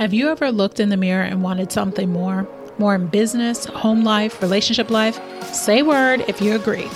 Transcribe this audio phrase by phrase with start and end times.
[0.00, 2.48] Have you ever looked in the mirror and wanted something more?
[2.78, 5.20] More in business, home life, relationship life?
[5.52, 6.88] Say word if you agree.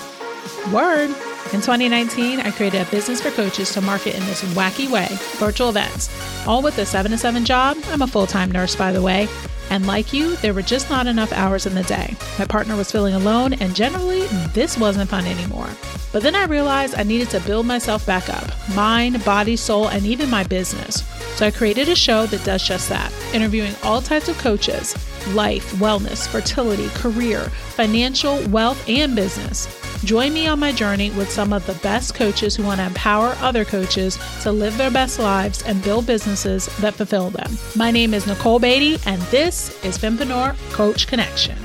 [0.73, 1.11] Word.
[1.53, 5.69] In 2019, I created a business for coaches to market in this wacky way virtual
[5.69, 6.09] events,
[6.47, 7.77] all with a 7 to 7 job.
[7.89, 9.29] I'm a full time nurse, by the way.
[9.69, 12.17] And like you, there were just not enough hours in the day.
[12.39, 14.14] My partner was feeling alone, and generally,
[14.53, 15.69] this wasn't fun anymore.
[16.13, 20.07] But then I realized I needed to build myself back up mind, body, soul, and
[20.07, 21.03] even my business.
[21.37, 24.95] So I created a show that does just that, interviewing all types of coaches
[25.35, 27.41] life, wellness, fertility, career,
[27.77, 29.67] financial, wealth, and business.
[30.05, 33.35] Join me on my journey with some of the best coaches who want to empower
[33.41, 37.57] other coaches to live their best lives and build businesses that fulfill them.
[37.75, 41.57] My name is Nicole Beatty, and this is Fempreneur Coach Connection.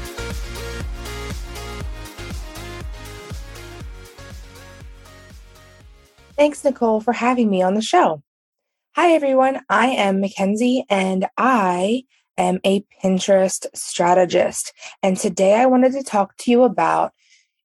[6.39, 8.23] Thanks, Nicole, for having me on the show.
[8.95, 9.59] Hi, everyone.
[9.69, 12.05] I am Mackenzie, and I
[12.37, 14.71] am a Pinterest strategist.
[15.03, 17.11] And today I wanted to talk to you about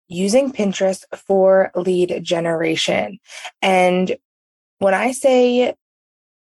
[0.09, 3.21] using Pinterest for lead generation.
[3.63, 4.17] And
[4.81, 5.77] when I say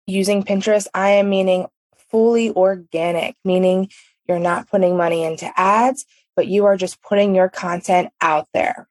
[0.09, 1.67] using Pinterest, I am meaning
[2.11, 3.91] fully organic, meaning
[4.27, 8.89] you're not putting money into ads, but you are just putting your content out there.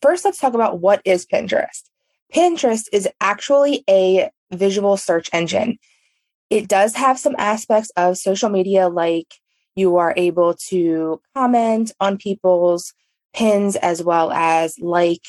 [0.00, 1.82] First, let's talk about what is Pinterest.
[2.34, 5.78] Pinterest is actually a visual search engine.
[6.50, 9.34] It does have some aspects of social media, like
[9.74, 12.94] you are able to comment on people's
[13.34, 15.22] pins as well as like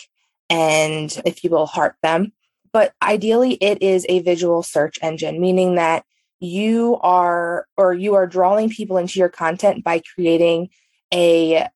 [0.50, 2.32] and, if you will, heart them.
[2.72, 6.06] But ideally, it is a visual search engine, meaning that
[6.40, 10.70] you are or you are drawing people into your content by creating
[11.14, 11.68] a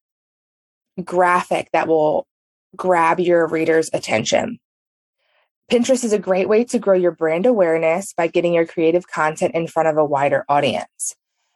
[1.04, 2.28] graphic that will
[2.76, 4.60] grab your reader's attention.
[5.72, 9.56] Pinterest is a great way to grow your brand awareness by getting your creative content
[9.56, 11.16] in front of a wider audience.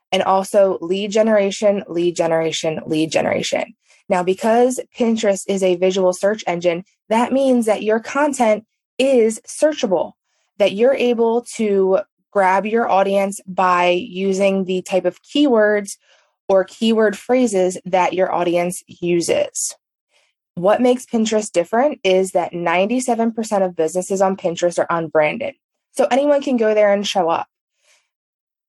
[0.09, 3.75] And also lead generation, lead generation, lead generation.
[4.07, 8.66] Now, because Pinterest is a visual search engine, that means that your content
[8.97, 10.13] is searchable,
[10.59, 12.00] that you're able to
[12.31, 15.97] grab your audience by using the type of keywords
[16.47, 19.75] or keyword phrases that your audience uses.
[20.55, 25.55] What makes Pinterest different is that 97% of businesses on Pinterest are unbranded.
[25.91, 27.47] So anyone can go there and show up.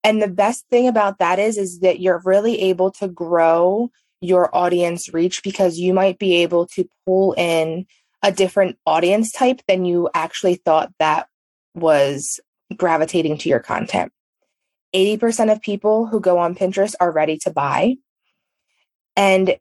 [0.03, 4.55] And the best thing about that is is that you're really able to grow your
[4.55, 7.87] audience reach because you might be able to pull in
[8.23, 11.29] a different audience type than you actually thought that
[11.75, 12.41] was
[12.77, 14.13] gravitating to your content.
[14.95, 17.97] 80% of people who go on Pinterest are ready to buy.
[19.17, 19.57] And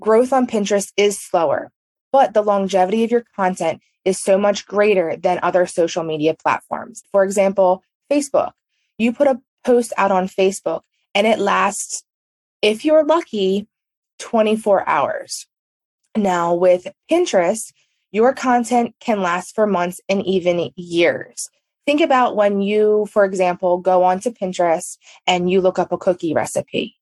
[0.00, 1.70] growth on Pinterest is slower,
[2.12, 7.02] but the longevity of your content is so much greater than other social media platforms.
[7.12, 8.52] For example, Facebook.
[8.98, 10.82] You put a post out on Facebook
[11.14, 12.04] and it lasts,
[12.62, 13.68] if you're lucky,
[14.18, 15.46] 24 hours.
[16.16, 17.72] Now, with Pinterest,
[18.12, 21.50] your content can last for months and even years.
[21.84, 24.96] Think about when you, for example, go onto Pinterest
[25.26, 26.96] and you look up a cookie recipe.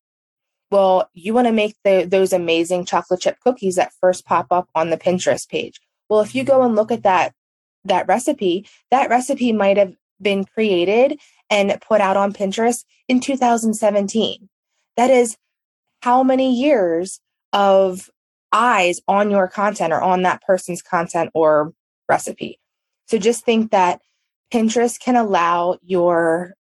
[0.75, 4.69] Well, you want to make the, those amazing chocolate chip cookies that first pop up
[4.75, 5.81] on the Pinterest page.
[6.09, 7.33] Well, if you go and look at that
[7.85, 14.49] that recipe, that recipe might have been created and put out on Pinterest in 2017.
[14.97, 15.37] That is
[16.03, 17.21] how many years
[17.53, 18.11] of
[18.51, 21.73] eyes on your content or on that person's content or
[22.09, 22.59] recipe.
[23.07, 24.01] So just think that
[24.53, 26.57] Pinterest can allow your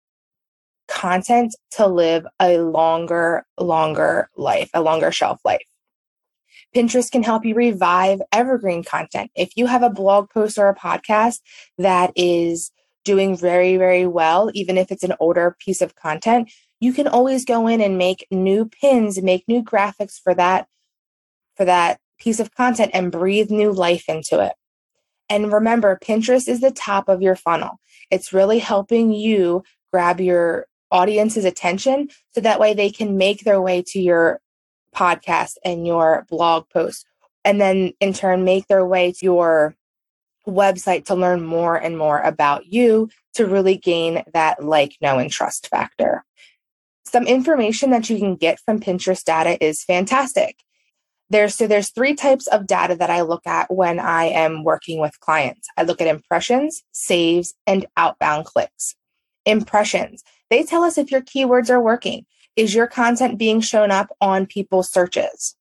[0.88, 5.62] content to live a longer, longer life, a longer shelf life.
[6.74, 9.30] Pinterest can help you revive evergreen content.
[9.34, 11.40] If you have a blog post or a podcast
[11.78, 12.70] that is
[13.04, 16.50] doing very, very well, even if it's an older piece of content,
[16.80, 20.66] you can always go in and make new pins, make new graphics for that
[21.56, 24.52] for that piece of content and breathe new life into it.
[25.28, 27.80] And remember, Pinterest is the top of your funnel.
[28.10, 29.62] It's really helping you
[29.92, 34.40] grab your audience's attention so that way they can make their way to your
[34.94, 37.06] podcast and your blog post
[37.44, 39.74] and then in turn make their way to your
[40.46, 45.30] website to learn more and more about you to really gain that like, know, and
[45.30, 46.24] trust factor.
[47.04, 50.56] Some information that you can get from Pinterest data is fantastic.
[51.30, 54.98] There's so there's three types of data that I look at when I am working
[54.98, 55.68] with clients.
[55.76, 58.94] I look at impressions, saves, and outbound clicks.
[59.48, 60.22] Impressions.
[60.50, 62.26] They tell us if your keywords are working.
[62.54, 65.56] Is your content being shown up on people's searches?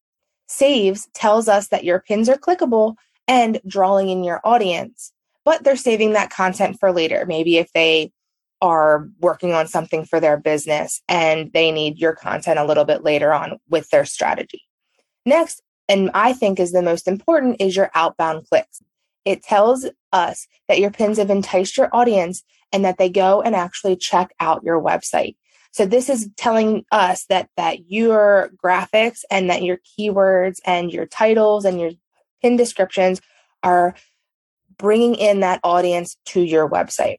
[0.47, 2.95] Saves tells us that your pins are clickable
[3.27, 5.13] and drawing in your audience,
[5.45, 7.25] but they're saving that content for later.
[7.25, 8.11] Maybe if they
[8.61, 13.03] are working on something for their business and they need your content a little bit
[13.03, 14.63] later on with their strategy.
[15.25, 18.81] Next, and I think is the most important, is your outbound clicks.
[19.23, 23.55] It tells us that your pins have enticed your audience and that they go and
[23.55, 25.35] actually check out your website.
[25.71, 31.05] So this is telling us that that your graphics and that your keywords and your
[31.05, 31.91] titles and your
[32.41, 33.21] pin descriptions
[33.63, 33.95] are
[34.77, 37.17] bringing in that audience to your website.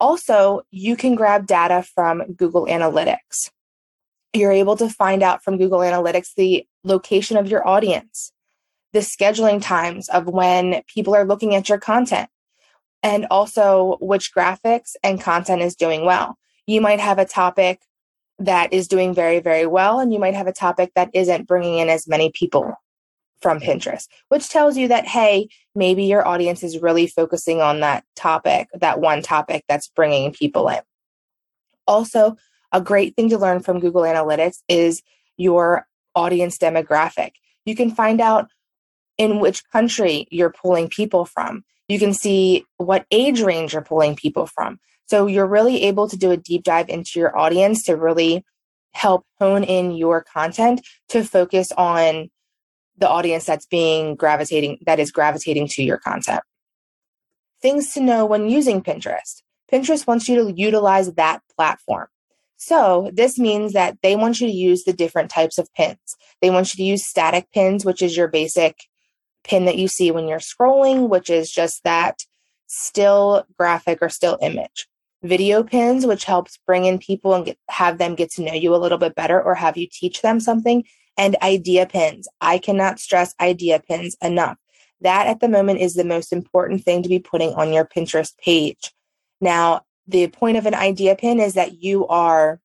[0.00, 3.50] Also, you can grab data from Google Analytics.
[4.32, 8.32] You're able to find out from Google Analytics the location of your audience,
[8.92, 12.28] the scheduling times of when people are looking at your content,
[13.02, 16.36] and also which graphics and content is doing well.
[16.66, 17.80] You might have a topic
[18.38, 21.78] that is doing very, very well, and you might have a topic that isn't bringing
[21.78, 22.74] in as many people
[23.40, 28.04] from Pinterest, which tells you that, hey, maybe your audience is really focusing on that
[28.16, 30.80] topic, that one topic that's bringing people in.
[31.86, 32.36] Also,
[32.72, 35.02] a great thing to learn from Google Analytics is
[35.36, 37.32] your audience demographic.
[37.64, 38.50] You can find out
[39.16, 41.64] in which country you're pulling people from.
[41.88, 44.78] You can see what age range you're pulling people from.
[45.06, 48.44] So you're really able to do a deep dive into your audience to really
[48.92, 52.30] help hone in your content to focus on
[52.98, 56.42] the audience that's being gravitating that is gravitating to your content.
[57.62, 59.42] Things to know when using Pinterest.
[59.72, 62.08] Pinterest wants you to utilize that platform.
[62.56, 66.16] So this means that they want you to use the different types of pins.
[66.42, 68.76] They want you to use static pins, which is your basic
[69.44, 72.20] pin that you see when you're scrolling, which is just that
[72.66, 74.88] still graphic or still image.
[75.22, 78.74] Video pins, which helps bring in people and get, have them get to know you
[78.74, 80.84] a little bit better or have you teach them something
[81.16, 82.28] and idea pins.
[82.40, 84.56] I cannot stress idea pins enough.
[85.00, 88.36] That at the moment is the most important thing to be putting on your Pinterest
[88.38, 88.92] page.
[89.40, 92.60] Now, the point of an idea pin is that you are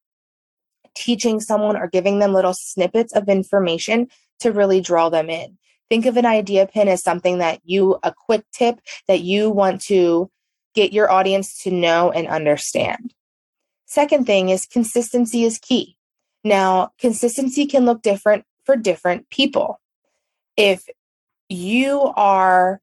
[0.95, 4.07] teaching someone or giving them little snippets of information
[4.39, 5.57] to really draw them in.
[5.93, 9.79] Think of an idea pin as something that you, a quick tip that you want
[9.81, 10.31] to
[10.73, 13.13] get your audience to know and understand.
[13.85, 15.95] Second thing is consistency is key.
[16.43, 19.79] Now, consistency can look different for different people.
[20.57, 20.89] If
[21.47, 22.81] you are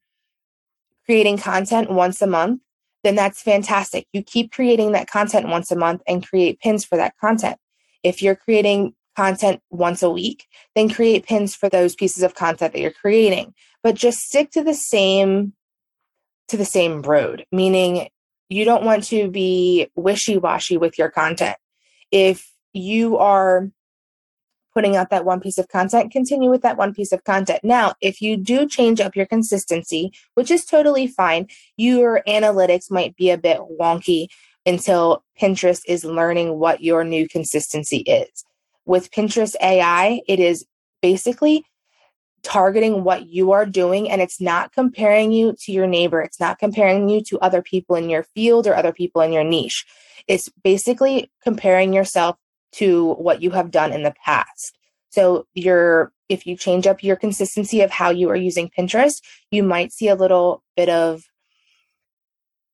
[1.04, 2.60] creating content once a month,
[3.02, 4.06] then that's fantastic.
[4.12, 7.56] You keep creating that content once a month and create pins for that content.
[8.04, 12.72] If you're creating content once a week, then create pins for those pieces of content
[12.72, 13.54] that you're creating.
[13.82, 15.54] But just stick to the same
[16.48, 18.08] to the same road, meaning
[18.48, 21.56] you don't want to be wishy-washy with your content.
[22.10, 23.70] If you are
[24.74, 27.60] putting out that one piece of content, continue with that one piece of content.
[27.62, 31.46] Now, if you do change up your consistency, which is totally fine,
[31.76, 34.26] your analytics might be a bit wonky
[34.66, 38.44] until Pinterest is learning what your new consistency is.
[38.90, 40.66] With Pinterest AI, it is
[41.00, 41.64] basically
[42.42, 46.20] targeting what you are doing and it's not comparing you to your neighbor.
[46.20, 49.44] It's not comparing you to other people in your field or other people in your
[49.44, 49.86] niche.
[50.26, 52.36] It's basically comparing yourself
[52.72, 54.76] to what you have done in the past.
[55.10, 59.22] So your if you change up your consistency of how you are using Pinterest,
[59.52, 61.22] you might see a little bit of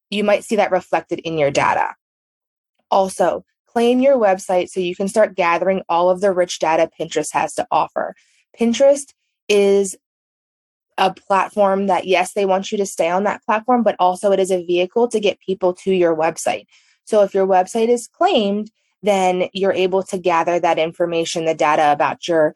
[0.08, 1.94] you might see that reflected in your data.
[2.90, 3.44] Also,
[3.76, 7.52] claim your website so you can start gathering all of the rich data Pinterest has
[7.52, 8.14] to offer.
[8.58, 9.12] Pinterest
[9.50, 9.94] is
[10.96, 14.40] a platform that yes, they want you to stay on that platform, but also it
[14.40, 16.64] is a vehicle to get people to your website.
[17.04, 18.70] So if your website is claimed,
[19.02, 22.54] then you're able to gather that information, the data about your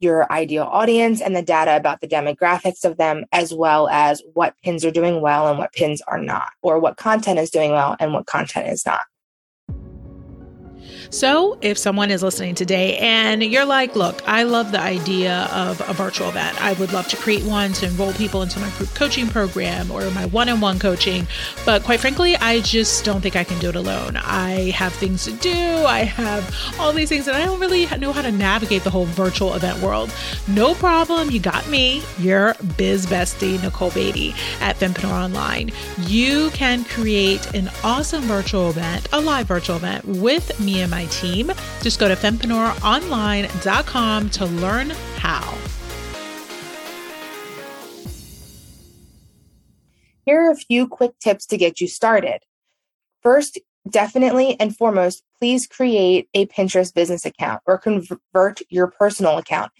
[0.00, 4.54] your ideal audience and the data about the demographics of them, as well as what
[4.64, 7.94] pins are doing well and what pins are not, or what content is doing well
[8.00, 9.02] and what content is not.
[11.10, 15.80] So, if someone is listening today and you're like, look, I love the idea of
[15.88, 18.88] a virtual event, I would love to create one to enroll people into my group
[18.94, 21.26] coaching program or my one on one coaching.
[21.66, 24.16] But quite frankly, I just don't think I can do it alone.
[24.16, 28.12] I have things to do, I have all these things, and I don't really know
[28.12, 30.12] how to navigate the whole virtual event world.
[30.48, 31.30] No problem.
[31.30, 35.70] You got me, your biz bestie, Nicole Beatty at Fempreneur Online.
[36.00, 41.02] You can create an awesome virtual event, a live virtual event with me and my
[41.02, 41.50] my team.
[41.82, 45.58] Just go to fempreneuronline.com to learn how.
[50.24, 52.42] Here are a few quick tips to get you started.
[53.22, 59.72] First, definitely and foremost, please create a Pinterest business account or convert your personal account.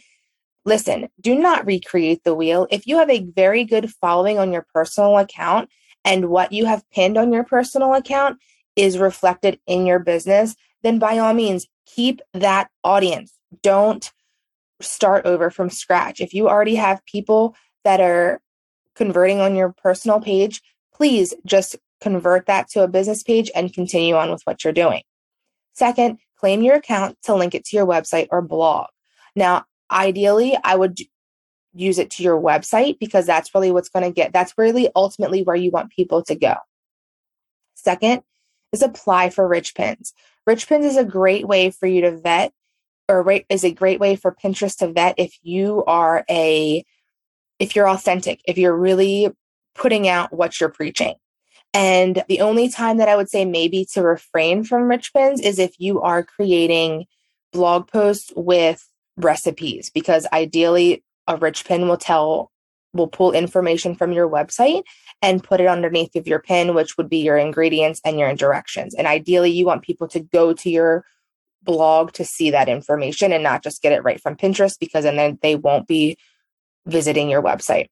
[0.64, 2.66] Listen, do not recreate the wheel.
[2.70, 5.70] If you have a very good following on your personal account
[6.04, 8.38] and what you have pinned on your personal account
[8.74, 13.32] is reflected in your business, then by all means, keep that audience.
[13.62, 14.10] Don't
[14.80, 16.20] start over from scratch.
[16.20, 18.40] If you already have people that are
[18.94, 20.60] converting on your personal page,
[20.94, 25.02] please just convert that to a business page and continue on with what you're doing.
[25.72, 28.86] Second, claim your account to link it to your website or blog.
[29.36, 30.98] Now, ideally, I would
[31.72, 35.42] use it to your website because that's really what's going to get, that's really ultimately
[35.42, 36.56] where you want people to go.
[37.74, 38.22] Second
[38.72, 40.12] is apply for rich pins.
[40.46, 42.52] Rich pins is a great way for you to vet
[43.08, 46.84] or is a great way for Pinterest to vet if you are a
[47.58, 49.30] if you're authentic, if you're really
[49.74, 51.14] putting out what you're preaching.
[51.74, 55.58] And the only time that I would say maybe to refrain from rich pins is
[55.58, 57.06] if you are creating
[57.52, 62.50] blog posts with recipes, because ideally a rich pin will tell,
[62.92, 64.82] will pull information from your website
[65.22, 68.94] and put it underneath of your pin, which would be your ingredients and your directions.
[68.94, 71.04] And ideally, you want people to go to your
[71.62, 75.38] blog to see that information and not just get it right from Pinterest because then
[75.40, 76.18] they won't be
[76.86, 77.86] visiting your website.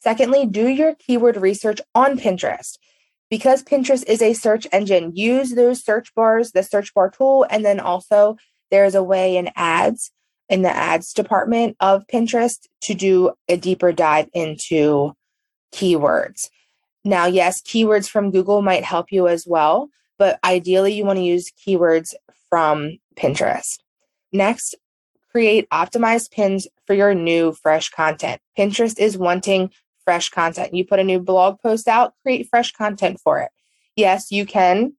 [0.00, 2.78] Secondly, do your keyword research on Pinterest.
[3.30, 7.64] Because Pinterest is a search engine, use those search bars, the search bar tool, and
[7.64, 8.36] then also
[8.70, 10.10] there's a way in ads
[10.50, 15.14] in the ads department of Pinterest to do a deeper dive into
[15.72, 16.50] keywords.
[17.04, 21.24] Now, yes, keywords from Google might help you as well, but ideally you want to
[21.24, 22.14] use keywords
[22.48, 23.78] from Pinterest.
[24.32, 24.74] Next,
[25.30, 28.40] create optimized pins for your new fresh content.
[28.56, 29.70] Pinterest is wanting
[30.04, 30.74] fresh content.
[30.74, 33.50] You put a new blog post out, create fresh content for it.
[33.96, 34.94] Yes, you can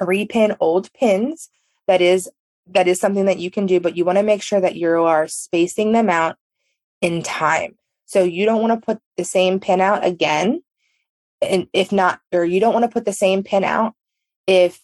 [0.00, 1.48] repin old pins.
[1.86, 2.30] That is
[2.66, 4.88] that is something that you can do, but you want to make sure that you
[4.88, 6.36] are spacing them out
[7.00, 7.76] in time.
[8.06, 10.62] So you don't want to put the same pin out again.
[11.42, 13.94] And if not, or you don't want to put the same pin out
[14.46, 14.80] if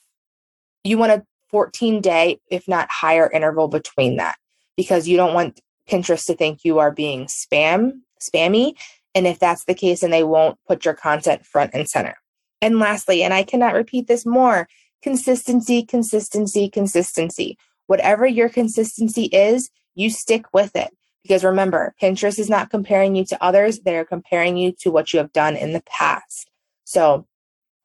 [0.84, 4.36] you want a 14 day, if not higher interval between that,
[4.76, 8.74] because you don't want Pinterest to think you are being spam, spammy.
[9.14, 12.16] And if that's the case, then they won't put your content front and center.
[12.60, 14.68] And lastly, and I cannot repeat this more
[15.02, 17.56] consistency, consistency, consistency.
[17.86, 20.90] Whatever your consistency is, you stick with it.
[21.26, 25.18] Because remember, Pinterest is not comparing you to others, they're comparing you to what you
[25.18, 26.48] have done in the past.
[26.84, 27.26] So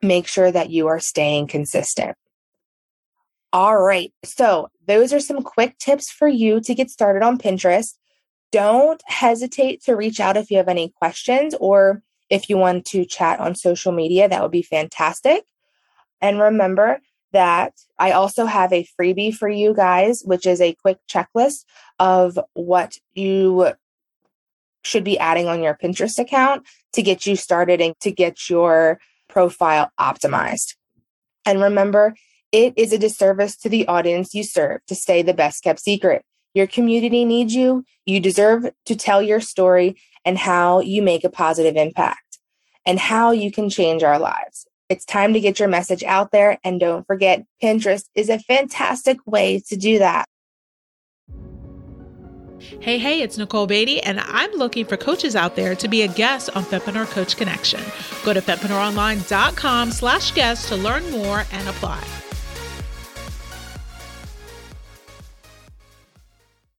[0.03, 2.15] make sure that you are staying consistent.
[3.51, 4.13] All right.
[4.23, 7.95] So, those are some quick tips for you to get started on Pinterest.
[8.51, 13.05] Don't hesitate to reach out if you have any questions or if you want to
[13.05, 14.29] chat on social media.
[14.29, 15.43] That would be fantastic.
[16.21, 20.97] And remember that I also have a freebie for you guys, which is a quick
[21.09, 21.65] checklist
[21.99, 23.73] of what you
[24.83, 28.99] should be adding on your Pinterest account to get you started and to get your
[29.29, 30.75] profile optimized.
[31.45, 32.15] And remember,
[32.51, 36.25] it is a disservice to the audience you serve to stay the best kept secret.
[36.53, 37.85] Your community needs you.
[38.05, 39.95] You deserve to tell your story
[40.25, 42.39] and how you make a positive impact
[42.85, 44.67] and how you can change our lives.
[44.91, 46.59] It's time to get your message out there.
[46.65, 50.25] And don't forget, Pinterest is a fantastic way to do that.
[52.81, 56.09] Hey, hey, it's Nicole Beatty, and I'm looking for coaches out there to be a
[56.09, 57.79] guest on Fempreneur Coach Connection.
[58.25, 62.03] Go to fempreneuronline.com slash guest to learn more and apply.